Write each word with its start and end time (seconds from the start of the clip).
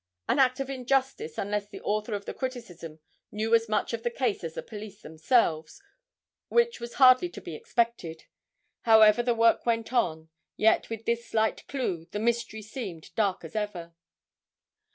An 0.27 0.39
act 0.39 0.59
of 0.59 0.67
injustice 0.67 1.37
unless 1.37 1.67
the 1.67 1.79
author 1.81 2.15
of 2.15 2.25
the 2.25 2.33
criticism 2.33 2.97
knew 3.31 3.53
as 3.53 3.69
much 3.69 3.93
of 3.93 4.01
the 4.01 4.09
case 4.09 4.43
as 4.43 4.55
the 4.55 4.63
police 4.63 5.03
themselves, 5.03 5.79
which 6.47 6.79
was 6.79 6.95
hardly 6.95 7.29
to 7.29 7.39
be 7.39 7.53
expected. 7.53 8.23
However, 8.81 9.21
the 9.21 9.35
work 9.35 9.63
went 9.63 9.93
on, 9.93 10.29
yet 10.57 10.89
with 10.89 11.05
this 11.05 11.27
slight 11.29 11.67
clue 11.67 12.05
the 12.09 12.19
mystery 12.19 12.63
seemed 12.63 13.13
dark 13.13 13.43
as 13.43 13.55
ever. 13.55 13.93